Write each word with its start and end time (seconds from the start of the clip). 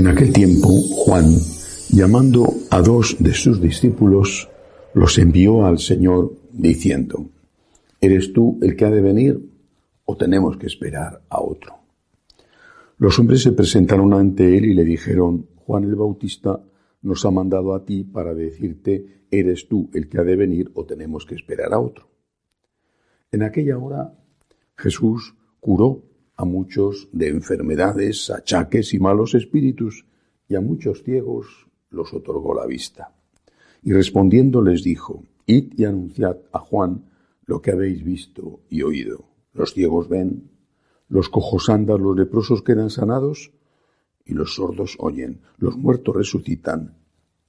En 0.00 0.06
aquel 0.06 0.32
tiempo, 0.32 0.68
Juan, 0.70 1.26
llamando 1.90 2.54
a 2.70 2.80
dos 2.80 3.18
de 3.18 3.34
sus 3.34 3.60
discípulos, 3.60 4.48
los 4.94 5.18
envió 5.18 5.66
al 5.66 5.78
Señor 5.78 6.32
diciendo, 6.50 7.28
¿eres 8.00 8.32
tú 8.32 8.58
el 8.62 8.76
que 8.76 8.86
ha 8.86 8.90
de 8.90 9.02
venir 9.02 9.38
o 10.06 10.16
tenemos 10.16 10.56
que 10.56 10.68
esperar 10.68 11.20
a 11.28 11.42
otro? 11.42 11.74
Los 12.96 13.18
hombres 13.18 13.42
se 13.42 13.52
presentaron 13.52 14.14
ante 14.14 14.56
él 14.56 14.64
y 14.64 14.72
le 14.72 14.84
dijeron, 14.84 15.48
Juan 15.66 15.84
el 15.84 15.96
Bautista 15.96 16.64
nos 17.02 17.26
ha 17.26 17.30
mandado 17.30 17.74
a 17.74 17.84
ti 17.84 18.02
para 18.02 18.32
decirte, 18.32 19.26
¿eres 19.30 19.68
tú 19.68 19.90
el 19.92 20.08
que 20.08 20.18
ha 20.18 20.24
de 20.24 20.36
venir 20.36 20.70
o 20.72 20.86
tenemos 20.86 21.26
que 21.26 21.34
esperar 21.34 21.74
a 21.74 21.78
otro? 21.78 22.08
En 23.30 23.42
aquella 23.42 23.76
hora 23.76 24.14
Jesús 24.78 25.34
curó 25.60 26.09
a 26.40 26.46
muchos 26.46 27.10
de 27.12 27.28
enfermedades, 27.28 28.30
achaques 28.30 28.94
y 28.94 28.98
malos 28.98 29.34
espíritus, 29.34 30.06
y 30.48 30.54
a 30.54 30.62
muchos 30.62 31.02
ciegos 31.02 31.66
los 31.90 32.14
otorgó 32.14 32.54
la 32.54 32.64
vista. 32.64 33.12
Y 33.82 33.92
respondiendo 33.92 34.62
les 34.62 34.82
dijo, 34.82 35.22
Id 35.44 35.74
y 35.76 35.84
anunciad 35.84 36.38
a 36.50 36.58
Juan 36.60 37.04
lo 37.44 37.60
que 37.60 37.72
habéis 37.72 38.02
visto 38.02 38.60
y 38.70 38.80
oído. 38.80 39.26
Los 39.52 39.74
ciegos 39.74 40.08
ven, 40.08 40.50
los 41.10 41.28
cojos 41.28 41.68
andan, 41.68 42.02
los 42.02 42.16
leprosos 42.16 42.62
quedan 42.62 42.88
sanados, 42.88 43.52
y 44.24 44.32
los 44.32 44.54
sordos 44.54 44.96
oyen, 44.98 45.42
los 45.58 45.76
muertos 45.76 46.16
resucitan, 46.16 46.96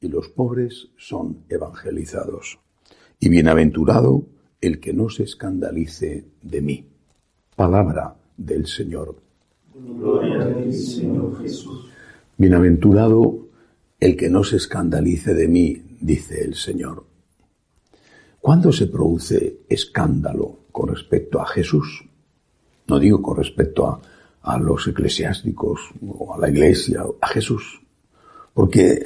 y 0.02 0.10
los 0.10 0.28
pobres 0.28 0.90
son 0.98 1.46
evangelizados. 1.48 2.60
Y 3.22 3.30
bienaventurado 3.30 4.26
el 4.60 4.82
que 4.82 4.92
no 4.92 5.08
se 5.08 5.24
escandalice 5.24 6.26
de 6.42 6.62
mí. 6.62 6.90
Palabra 7.56 8.18
del 8.46 8.66
Señor. 8.68 9.16
Gloria 9.74 10.44
a 10.44 10.54
ti, 10.54 10.74
Señor 10.74 11.42
Jesús. 11.42 11.90
Bienaventurado 12.38 13.48
el 14.00 14.18
que 14.18 14.30
no 14.30 14.44
se 14.44 14.58
escandalice 14.58 15.34
de 15.34 15.48
mí, 15.48 15.82
dice 16.02 16.44
el 16.44 16.56
Señor. 16.56 17.06
¿Cuándo 18.40 18.72
se 18.72 18.88
produce 18.88 19.60
escándalo 19.70 20.62
con 20.72 20.90
respecto 20.90 21.40
a 21.40 21.46
Jesús? 21.46 22.04
No 22.88 22.98
digo 22.98 23.22
con 23.22 23.38
respecto 23.38 23.88
a, 23.88 24.02
a 24.42 24.58
los 24.58 24.88
eclesiásticos 24.88 25.80
o 26.08 26.34
a 26.34 26.40
la 26.40 26.50
iglesia, 26.50 27.04
a 27.22 27.28
Jesús. 27.28 27.82
Porque 28.54 29.04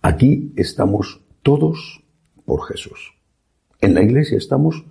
aquí 0.00 0.52
estamos 0.56 1.20
todos 1.42 2.00
por 2.44 2.64
Jesús. 2.66 3.12
En 3.80 3.94
la 3.94 4.02
iglesia 4.02 4.38
estamos 4.38 4.84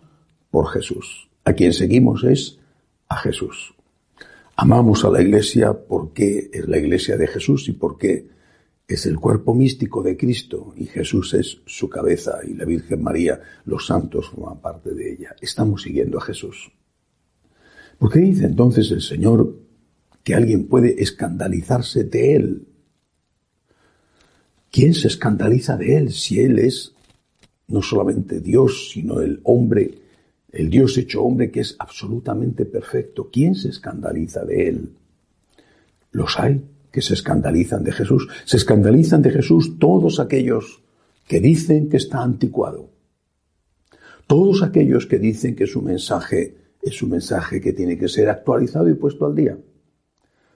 por 0.51 0.67
Jesús. 0.67 1.29
A 1.45 1.53
quien 1.53 1.71
seguimos 1.71 2.25
es 2.25 2.59
a 3.07 3.15
Jesús. 3.15 3.73
Amamos 4.59 5.05
a 5.05 5.11
la 5.11 5.21
iglesia 5.21 5.71
porque 5.87 6.49
es 6.51 6.67
la 6.67 6.79
iglesia 6.79 7.15
de 7.15 7.27
Jesús 7.27 7.69
y 7.69 7.73
porque 7.73 8.27
es 8.87 9.05
el 9.05 9.19
cuerpo 9.19 9.53
místico 9.53 10.01
de 10.01 10.17
Cristo 10.17 10.73
y 10.75 10.85
Jesús 10.85 11.35
es 11.35 11.59
su 11.67 11.87
cabeza 11.87 12.39
y 12.43 12.55
la 12.55 12.65
Virgen 12.65 13.03
María, 13.03 13.39
los 13.65 13.85
santos 13.85 14.29
forman 14.29 14.59
parte 14.59 14.95
de 14.95 15.13
ella. 15.13 15.35
Estamos 15.39 15.83
siguiendo 15.83 16.17
a 16.17 16.21
Jesús. 16.21 16.71
¿Por 17.99 18.11
qué 18.11 18.17
dice 18.17 18.45
entonces 18.45 18.89
el 18.89 19.01
Señor 19.01 19.59
que 20.23 20.33
alguien 20.33 20.67
puede 20.67 21.03
escandalizarse 21.03 22.05
de 22.05 22.35
Él? 22.35 22.67
¿Quién 24.71 24.95
se 24.95 25.07
escandaliza 25.07 25.77
de 25.77 25.97
Él 25.97 26.11
si 26.11 26.39
Él 26.39 26.57
es 26.57 26.95
no 27.67 27.83
solamente 27.83 28.39
Dios, 28.39 28.89
sino 28.91 29.21
el 29.21 29.39
hombre 29.43 30.06
el 30.57 30.71
Dios 30.71 30.97
hecho 30.97 31.21
hombre 31.21 31.51
que 31.51 31.59
es 31.59 31.75
absolutamente 31.77 32.65
perfecto, 32.65 33.29
¿quién 33.31 33.53
se 33.53 33.69
escandaliza 33.69 34.43
de 34.43 34.67
él? 34.67 34.89
Los 36.11 36.39
hay 36.39 36.63
que 36.91 37.03
se 37.03 37.13
escandalizan 37.13 37.83
de 37.83 37.91
Jesús. 37.91 38.27
Se 38.43 38.57
escandalizan 38.57 39.21
de 39.21 39.29
Jesús 39.29 39.77
todos 39.77 40.19
aquellos 40.19 40.81
que 41.27 41.39
dicen 41.39 41.89
que 41.89 41.97
está 41.97 42.23
anticuado. 42.23 42.89
Todos 44.25 44.63
aquellos 44.63 45.05
que 45.05 45.19
dicen 45.19 45.55
que 45.55 45.67
su 45.67 45.83
mensaje 45.83 46.57
es 46.81 47.03
un 47.03 47.11
mensaje 47.11 47.61
que 47.61 47.73
tiene 47.73 47.95
que 47.95 48.07
ser 48.07 48.27
actualizado 48.27 48.89
y 48.89 48.95
puesto 48.95 49.27
al 49.27 49.35
día. 49.35 49.59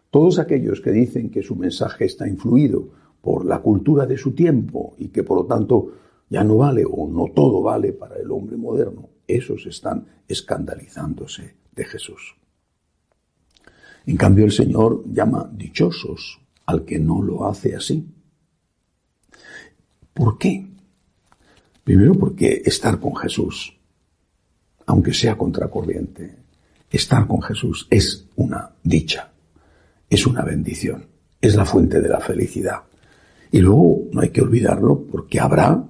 Todos 0.10 0.40
aquellos 0.40 0.82
que 0.82 0.90
dicen 0.90 1.30
que 1.30 1.44
su 1.44 1.56
mensaje 1.56 2.06
está 2.06 2.28
influido 2.28 2.90
por 3.22 3.46
la 3.46 3.60
cultura 3.60 4.08
de 4.08 4.18
su 4.18 4.32
tiempo 4.32 4.96
y 4.98 5.10
que 5.10 5.22
por 5.22 5.38
lo 5.38 5.46
tanto 5.46 5.92
ya 6.28 6.44
no 6.44 6.58
vale 6.58 6.86
o 6.90 7.08
no 7.08 7.28
todo 7.36 7.62
vale 7.62 7.94
para 7.94 8.16
el 8.16 8.32
hombre 8.32 8.58
moderno 8.58 9.11
esos 9.28 9.66
están 9.66 10.06
escandalizándose 10.28 11.56
de 11.72 11.86
Jesús. 11.86 12.36
En 14.06 14.18
cambio, 14.18 14.46
el 14.46 14.52
Señor 14.52 15.04
llama 15.12 15.50
dichosos 15.54 16.40
al 16.66 16.86
que 16.86 17.00
no 17.00 17.22
lo 17.22 17.48
hace 17.48 17.76
así. 17.76 18.08
¿Por 20.14 20.38
qué? 20.38 20.68
Primero 21.84 22.14
porque 22.16 22.62
estar 22.66 23.00
con 23.00 23.16
Jesús, 23.16 23.78
aunque 24.86 25.14
sea 25.14 25.38
contracorriente, 25.38 26.38
estar 26.90 27.28
con 27.28 27.42
Jesús 27.42 27.88
es 27.90 28.28
una 28.36 28.72
dicha, 28.84 29.32
es 30.10 30.28
una 30.28 30.44
bendición, 30.44 31.08
es 31.40 31.56
la 31.56 31.66
fuente 31.66 32.02
de 32.02 32.10
la 32.10 32.20
felicidad. 32.20 32.84
Y 33.52 33.60
luego 33.60 34.04
no 34.12 34.22
hay 34.22 34.30
que 34.30 34.42
olvidarlo 34.42 35.06
porque 35.06 35.40
habrá 35.40 35.84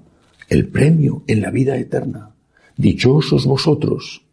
el 0.49 0.67
premio 0.67 1.23
en 1.27 1.41
la 1.41 1.51
vida 1.51 1.77
eterna. 1.77 2.30
Dichosos 2.77 3.45
vosotros, 3.45 4.23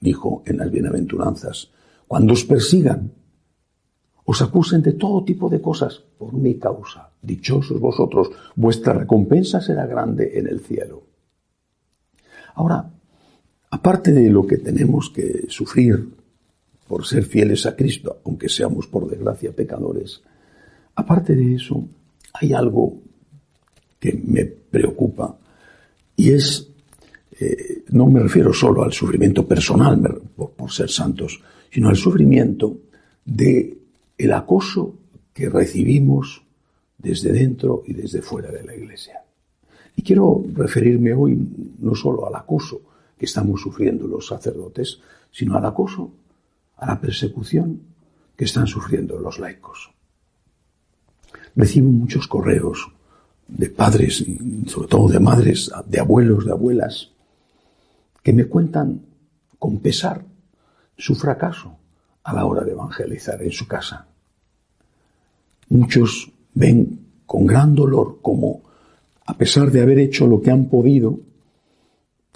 dijo 0.00 0.42
en 0.46 0.58
las 0.58 0.70
bienaventuranzas, 0.70 1.70
cuando 2.06 2.32
os 2.32 2.44
persigan, 2.44 3.12
os 4.24 4.40
acusen 4.40 4.82
de 4.82 4.92
todo 4.92 5.24
tipo 5.24 5.48
de 5.48 5.60
cosas 5.60 6.02
por 6.18 6.32
mi 6.32 6.54
causa. 6.54 7.10
Dichosos 7.20 7.80
vosotros, 7.80 8.30
vuestra 8.56 8.94
recompensa 8.94 9.60
será 9.60 9.86
grande 9.86 10.38
en 10.38 10.46
el 10.46 10.60
cielo. 10.60 11.02
Ahora, 12.54 12.90
aparte 13.70 14.12
de 14.12 14.30
lo 14.30 14.46
que 14.46 14.58
tenemos 14.58 15.10
que 15.10 15.46
sufrir 15.48 16.08
por 16.86 17.06
ser 17.06 17.24
fieles 17.24 17.66
a 17.66 17.74
Cristo, 17.74 18.20
aunque 18.24 18.48
seamos 18.48 18.86
por 18.86 19.08
desgracia 19.08 19.52
pecadores, 19.52 20.22
aparte 20.94 21.34
de 21.34 21.54
eso, 21.56 21.84
hay 22.32 22.52
algo 22.52 23.00
que 23.98 24.12
me 24.24 24.44
preocupa 24.44 25.36
y 26.16 26.32
es 26.32 26.73
eh, 27.40 27.84
no 27.90 28.06
me 28.06 28.20
refiero 28.20 28.52
solo 28.52 28.84
al 28.84 28.92
sufrimiento 28.92 29.46
personal 29.46 30.22
por, 30.36 30.70
ser 30.70 30.90
santos, 30.90 31.40
sino 31.70 31.88
al 31.88 31.96
sufrimiento 31.96 32.78
de 33.24 33.78
el 34.16 34.32
acoso 34.32 34.94
que 35.32 35.48
recibimos 35.48 36.42
desde 36.96 37.32
dentro 37.32 37.82
y 37.86 37.92
desde 37.94 38.22
fuera 38.22 38.50
de 38.50 38.62
la 38.62 38.74
iglesia. 38.74 39.20
Y 39.96 40.02
quiero 40.02 40.44
referirme 40.54 41.12
hoy 41.12 41.36
no 41.80 41.94
solo 41.94 42.26
al 42.26 42.34
acoso 42.36 42.80
que 43.18 43.26
estamos 43.26 43.60
sufriendo 43.60 44.06
los 44.06 44.26
sacerdotes, 44.26 45.00
sino 45.30 45.56
al 45.56 45.64
acoso, 45.64 46.12
a 46.76 46.86
la 46.86 47.00
persecución 47.00 47.80
que 48.36 48.44
están 48.44 48.66
sufriendo 48.66 49.18
los 49.18 49.38
laicos. 49.38 49.90
Recibo 51.56 51.90
muchos 51.90 52.26
correos 52.26 52.88
de 53.46 53.70
padres, 53.70 54.24
sobre 54.66 54.88
todo 54.88 55.08
de 55.08 55.20
madres, 55.20 55.70
de 55.86 56.00
abuelos, 56.00 56.44
de 56.44 56.52
abuelas, 56.52 57.13
que 58.24 58.32
me 58.32 58.46
cuentan 58.46 59.02
con 59.58 59.78
pesar 59.80 60.24
su 60.96 61.14
fracaso 61.14 61.76
a 62.22 62.32
la 62.32 62.46
hora 62.46 62.64
de 62.64 62.72
evangelizar 62.72 63.42
en 63.42 63.52
su 63.52 63.68
casa. 63.68 64.08
Muchos 65.68 66.32
ven 66.54 67.00
con 67.26 67.44
gran 67.44 67.74
dolor 67.74 68.20
como, 68.22 68.62
a 69.26 69.36
pesar 69.36 69.70
de 69.70 69.82
haber 69.82 69.98
hecho 69.98 70.26
lo 70.26 70.40
que 70.40 70.50
han 70.50 70.70
podido, 70.70 71.20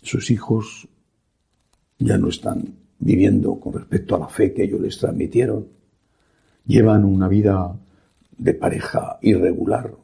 sus 0.02 0.31
hijos 0.31 0.87
ya 1.99 2.19
no 2.19 2.29
están 2.29 2.75
viviendo 2.99 3.58
con 3.58 3.73
respecto 3.73 4.14
a 4.14 4.19
la 4.19 4.29
fe 4.29 4.52
que 4.52 4.64
ellos 4.64 4.82
les 4.82 4.99
transmitieron. 4.99 5.69
Llevan 6.67 7.06
una 7.06 7.29
vida 7.29 7.75
de 8.37 8.52
pareja 8.52 9.19
irregular, 9.23 9.94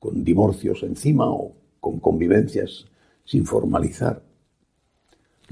con 0.00 0.24
divorcios 0.24 0.82
encima 0.82 1.30
o 1.30 1.54
con 1.78 2.00
convivencias 2.00 2.86
sin 3.24 3.46
formalizar. 3.46 4.31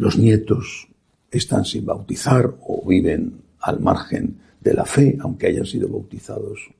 Los 0.01 0.17
nietos 0.17 0.89
están 1.31 1.67
sin 1.67 1.85
bautizar 1.85 2.57
o 2.67 2.89
viven 2.89 3.43
al 3.61 3.81
margen 3.81 4.39
de 4.59 4.73
la 4.73 4.87
fe, 4.87 5.19
aunque 5.21 5.49
hayan 5.49 5.67
sido 5.67 5.91
bautizados. 5.91 6.71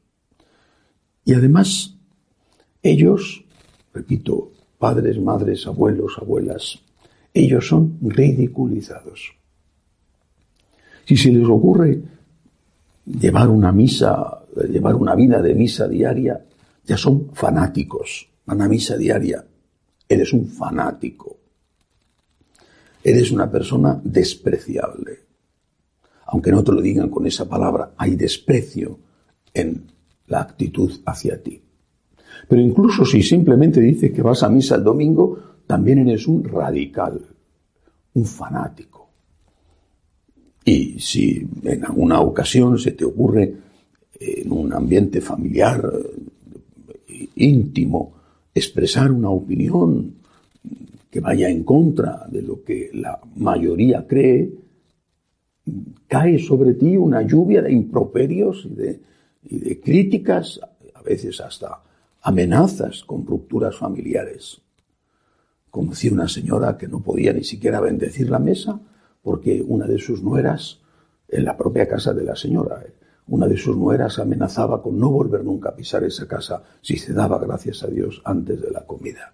Y 1.27 1.35
además, 1.35 1.99
ellos, 2.83 3.45
repito, 3.93 4.53
padres, 4.79 5.21
madres, 5.21 5.67
abuelos, 5.67 6.17
abuelas, 6.17 6.79
ellos 7.35 7.69
son 7.69 7.99
ridiculizados. 8.01 9.35
Si 11.05 11.15
se 11.15 11.31
les 11.31 11.47
ocurre 11.47 12.01
llevar 13.05 13.51
una 13.51 13.71
misa, 13.71 14.47
llevar 14.67 14.95
una 14.95 15.15
vida 15.15 15.43
de 15.43 15.55
misa 15.55 15.87
diaria, 15.87 16.43
ya 16.87 16.97
son 16.97 17.35
fanáticos. 17.35 18.31
Van 18.47 18.63
a 18.63 18.67
misa 18.69 18.97
diaria. 18.97 19.45
Eres 20.09 20.33
un 20.33 20.47
fanático 20.47 21.40
eres 23.03 23.31
una 23.31 23.51
persona 23.51 24.01
despreciable. 24.03 25.19
Aunque 26.27 26.53
no 26.53 26.63
te 26.63 26.73
lo 26.73 26.81
digan 26.81 27.09
con 27.09 27.27
esa 27.27 27.49
palabra, 27.49 27.93
hay 27.97 28.17
desprecio 28.17 28.99
en 29.53 29.85
la 30.27 30.41
actitud 30.41 31.01
hacia 31.05 31.43
ti. 31.43 31.61
Pero 32.49 32.63
incluso 32.63 33.05
si 33.05 33.23
simplemente 33.23 33.81
dices 33.81 34.13
que 34.13 34.23
vas 34.23 34.43
a 34.43 34.49
misa 34.49 34.77
el 34.77 34.85
domingo, 34.85 35.39
también 35.67 35.99
eres 35.99 36.27
un 36.27 36.45
radical, 36.45 37.21
un 38.15 38.25
fanático. 38.25 39.11
Y 40.65 41.01
si 41.01 41.47
en 41.65 41.85
alguna 41.85 42.21
ocasión 42.21 42.79
se 42.79 42.93
te 42.93 43.05
ocurre 43.05 43.55
en 44.21 44.53
un 44.53 44.73
ambiente 44.73 45.21
familiar 45.21 45.91
íntimo 47.37 48.15
expresar 48.55 49.11
una 49.11 49.31
opinión 49.31 50.20
que 51.11 51.21
vaya 51.21 51.49
en 51.49 51.65
contra 51.65 52.27
de 52.29 52.43
lo 52.43 52.63
que 52.63 52.91
la 52.95 53.21
mayoría 53.35 54.07
cree, 54.07 54.53
cae 56.07 56.39
sobre 56.39 56.75
ti 56.75 56.97
una 56.97 57.23
lluvia 57.23 57.63
de 57.63 57.73
improperios 57.73 58.67
y 58.67 59.59
de, 59.59 59.81
críticas, 59.81 60.61
a 60.95 61.03
veces 61.03 61.41
hasta 61.41 61.83
amenazas 62.23 63.03
con 63.05 63.27
rupturas 63.27 63.77
familiares. 63.77 64.61
Conocí 65.71 66.09
una 66.09 66.29
señora 66.29 66.77
que 66.77 66.89
no 66.89 67.01
podía 67.01 67.33
ni 67.33 67.45
siquiera 67.45 67.81
bendecir 67.81 68.31
la 68.31 68.39
mesa 68.39 68.79
porque 69.23 69.63
una 69.67 69.87
de 69.87 69.99
sus 69.99 70.23
nueras, 70.23 70.81
en 71.29 71.45
la 71.45 71.57
propia 71.57 71.89
casa 71.89 72.13
de 72.13 72.25
la 72.25 72.37
señora, 72.37 72.83
eh, 72.87 72.93
una 73.29 73.47
de 73.47 73.57
sus 73.57 73.77
nueras 73.77 74.19
amenazaba 74.19 74.83
con 74.83 74.99
no 74.99 75.11
volver 75.11 75.45
nunca 75.45 75.71
a 75.71 75.77
pisar 75.77 76.03
esa 76.05 76.27
casa 76.27 76.63
si 76.81 76.97
se 76.97 77.13
daba 77.13 77.39
gracias 77.39 77.83
a 77.83 77.87
Dios 77.87 78.21
antes 78.25 78.61
de 78.61 78.71
la 78.71 78.85
comida. 78.85 79.33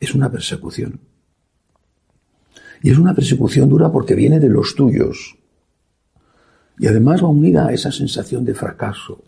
Es 0.00 0.14
una 0.14 0.30
persecución. 0.30 1.00
Y 2.82 2.90
es 2.90 2.98
una 2.98 3.14
persecución 3.14 3.68
dura 3.68 3.90
porque 3.90 4.14
viene 4.14 4.38
de 4.38 4.48
los 4.48 4.74
tuyos. 4.74 5.36
Y 6.78 6.86
además 6.86 7.22
va 7.22 7.28
unida 7.28 7.66
a 7.66 7.72
esa 7.72 7.90
sensación 7.90 8.44
de 8.44 8.54
fracaso, 8.54 9.22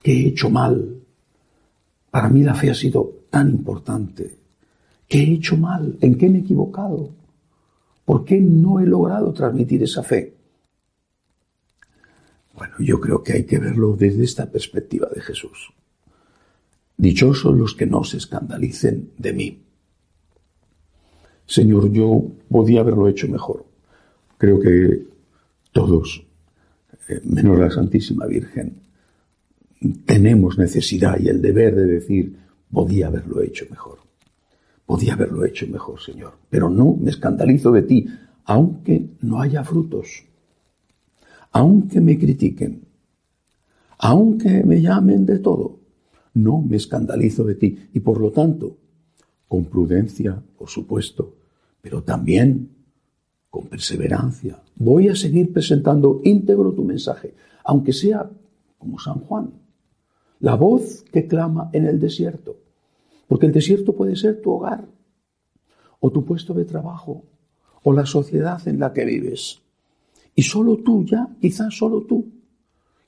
que 0.00 0.12
he 0.12 0.28
hecho 0.28 0.48
mal. 0.48 1.00
Para 2.10 2.28
mí 2.28 2.42
la 2.42 2.54
fe 2.54 2.70
ha 2.70 2.74
sido 2.74 3.24
tan 3.30 3.50
importante. 3.50 4.38
¿Qué 5.08 5.18
he 5.18 5.32
hecho 5.34 5.56
mal? 5.56 5.96
¿En 6.00 6.16
qué 6.16 6.28
me 6.28 6.38
he 6.38 6.40
equivocado? 6.42 7.10
¿Por 8.04 8.24
qué 8.24 8.40
no 8.40 8.78
he 8.78 8.86
logrado 8.86 9.32
transmitir 9.32 9.82
esa 9.82 10.02
fe? 10.02 10.34
Bueno, 12.54 12.74
yo 12.78 13.00
creo 13.00 13.22
que 13.22 13.34
hay 13.34 13.44
que 13.44 13.58
verlo 13.58 13.96
desde 13.96 14.24
esta 14.24 14.46
perspectiva 14.46 15.08
de 15.14 15.20
Jesús. 15.20 15.72
Dichosos 17.06 17.56
los 17.56 17.74
que 17.74 17.86
no 17.86 18.02
se 18.04 18.16
escandalicen 18.16 19.10
de 19.16 19.32
mí. 19.32 19.62
Señor, 21.46 21.92
yo 21.92 22.24
podía 22.48 22.80
haberlo 22.80 23.08
hecho 23.08 23.28
mejor. 23.28 23.64
Creo 24.38 24.58
que 24.58 25.04
todos, 25.72 26.26
eh, 27.08 27.20
menos 27.24 27.58
la 27.58 27.70
Santísima 27.70 28.26
Virgen, 28.26 28.80
tenemos 30.04 30.58
necesidad 30.58 31.18
y 31.20 31.28
el 31.28 31.40
deber 31.40 31.74
de 31.76 31.86
decir, 31.86 32.36
podía 32.70 33.06
haberlo 33.06 33.40
hecho 33.42 33.66
mejor. 33.70 33.98
Podía 34.84 35.14
haberlo 35.14 35.44
hecho 35.44 35.66
mejor, 35.68 36.00
Señor. 36.00 36.34
Pero 36.50 36.68
no 36.70 36.96
me 37.00 37.10
escandalizo 37.10 37.70
de 37.70 37.82
ti, 37.82 38.06
aunque 38.44 39.10
no 39.20 39.40
haya 39.40 39.62
frutos 39.64 40.26
aunque 41.56 42.02
me 42.02 42.18
critiquen, 42.18 42.82
aunque 43.98 44.62
me 44.62 44.82
llamen 44.82 45.24
de 45.24 45.38
todo, 45.38 45.78
no 46.36 46.60
me 46.60 46.76
escandalizo 46.76 47.44
de 47.44 47.54
ti. 47.54 47.78
Y 47.94 48.00
por 48.00 48.20
lo 48.20 48.30
tanto, 48.30 48.76
con 49.48 49.64
prudencia, 49.64 50.40
por 50.58 50.68
supuesto, 50.68 51.34
pero 51.80 52.02
también 52.02 52.70
con 53.48 53.66
perseverancia, 53.66 54.62
voy 54.76 55.08
a 55.08 55.16
seguir 55.16 55.52
presentando 55.52 56.20
íntegro 56.24 56.72
tu 56.72 56.84
mensaje, 56.84 57.34
aunque 57.64 57.92
sea 57.92 58.30
como 58.78 58.98
San 58.98 59.20
Juan, 59.20 59.50
la 60.40 60.56
voz 60.56 61.04
que 61.10 61.26
clama 61.26 61.70
en 61.72 61.86
el 61.86 61.98
desierto. 61.98 62.58
Porque 63.26 63.46
el 63.46 63.52
desierto 63.52 63.96
puede 63.96 64.14
ser 64.14 64.42
tu 64.42 64.52
hogar, 64.52 64.86
o 66.00 66.10
tu 66.10 66.24
puesto 66.24 66.52
de 66.52 66.66
trabajo, 66.66 67.24
o 67.82 67.92
la 67.92 68.04
sociedad 68.04 68.60
en 68.68 68.78
la 68.78 68.92
que 68.92 69.04
vives. 69.04 69.62
Y 70.34 70.42
solo 70.42 70.76
tú 70.76 71.04
ya, 71.06 71.34
quizás 71.40 71.74
solo 71.74 72.02
tú, 72.02 72.26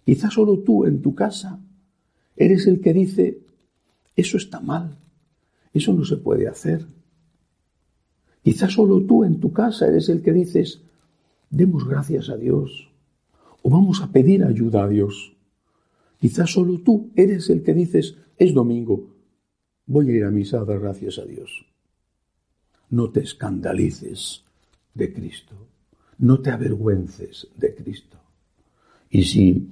quizás 0.05 0.33
solo 0.33 0.61
tú 0.61 0.87
en 0.87 1.03
tu 1.03 1.15
casa, 1.15 1.61
eres 2.39 2.67
el 2.67 2.81
que 2.81 2.93
dice, 2.93 3.39
eso 4.17 4.37
está 4.37 4.61
mal, 4.61 4.99
eso 5.73 5.93
no 5.93 6.05
se 6.05 6.17
puede 6.17 6.49
hacer. 6.49 6.87
Quizás 8.43 8.73
solo 8.73 9.03
tú 9.03 9.25
en 9.25 9.41
tu 9.41 9.53
casa 9.53 9.87
eres 9.89 10.09
el 10.09 10.23
que 10.23 10.33
dices, 10.33 10.81
demos 11.51 11.87
gracias 11.87 12.29
a 12.29 12.37
Dios 12.37 12.91
o 13.63 13.71
vamos 13.71 14.01
a 14.01 14.11
pedir 14.11 14.45
ayuda 14.45 14.85
a 14.85 14.89
Dios. 14.89 15.37
Quizás 16.21 16.51
solo 16.51 16.81
tú 16.81 17.11
eres 17.15 17.51
el 17.51 17.63
que 17.63 17.75
dices, 17.75 18.17
es 18.37 18.55
domingo, 18.55 19.15
voy 19.87 20.11
a 20.11 20.13
ir 20.13 20.25
a 20.25 20.31
misa 20.31 20.61
a 20.61 20.65
dar 20.65 20.81
gracias 20.81 21.19
a 21.19 21.25
Dios. 21.25 21.67
No 22.91 23.11
te 23.11 23.21
escandalices 23.21 24.45
de 24.95 25.13
Cristo 25.13 25.69
no 26.19 26.41
te 26.41 26.51
avergüences 26.51 27.49
de 27.57 27.75
Cristo. 27.75 28.19
Y 29.11 29.25
si, 29.25 29.69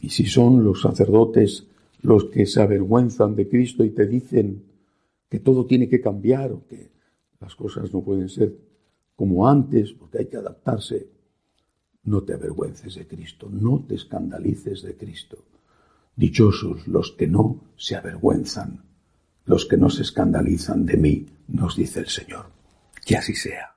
y 0.00 0.10
si 0.10 0.26
son 0.26 0.62
los 0.62 0.82
sacerdotes 0.82 1.66
los 2.02 2.26
que 2.26 2.46
se 2.46 2.62
avergüenzan 2.62 3.34
de 3.34 3.48
Cristo 3.48 3.84
y 3.84 3.90
te 3.90 4.06
dicen 4.06 4.64
que 5.28 5.40
todo 5.40 5.66
tiene 5.66 5.88
que 5.88 6.00
cambiar 6.00 6.52
o 6.52 6.66
que 6.66 6.90
las 7.40 7.54
cosas 7.54 7.92
no 7.92 8.02
pueden 8.02 8.28
ser 8.28 8.54
como 9.16 9.46
antes 9.48 9.92
porque 9.92 10.18
hay 10.18 10.26
que 10.26 10.38
adaptarse, 10.38 11.08
no 12.04 12.22
te 12.22 12.34
avergüences 12.34 12.94
de 12.94 13.06
Cristo, 13.06 13.48
no 13.50 13.84
te 13.86 13.94
escandalices 13.96 14.82
de 14.82 14.96
Cristo. 14.96 15.44
Dichosos 16.16 16.88
los 16.88 17.12
que 17.12 17.26
no 17.26 17.60
se 17.76 17.96
avergüenzan, 17.96 18.82
los 19.44 19.66
que 19.66 19.76
no 19.76 19.90
se 19.90 20.02
escandalizan 20.02 20.86
de 20.86 20.96
mí, 20.96 21.26
nos 21.48 21.76
dice 21.76 22.00
el 22.00 22.08
Señor. 22.08 22.46
Que 23.04 23.16
así 23.16 23.34
sea. 23.34 23.69